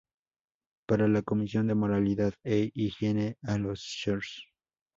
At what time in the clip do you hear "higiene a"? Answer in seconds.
2.73-3.59